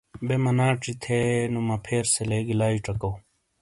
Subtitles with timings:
[0.25, 1.19] بے مناچی تھے
[1.51, 3.13] نو مپھیر سے لیگی لائی چکاؤ۔